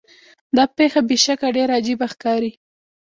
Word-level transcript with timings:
دا 0.55 0.63
پیښه 0.77 0.99
بې 1.07 1.17
شکه 1.25 1.47
ډیره 1.55 1.73
عجیبه 1.79 2.07
ښکاري. 2.13 2.51